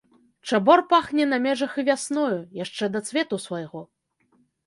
[0.51, 3.79] Чабор пахне на межах і вясною, яшчэ да цвету свайго.